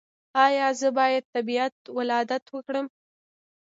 ایا 0.45 0.67
زه 0.79 0.87
باید 0.97 1.23
طبیعي 1.33 1.69
ولادت 1.97 2.43
وکړم؟ 2.51 2.85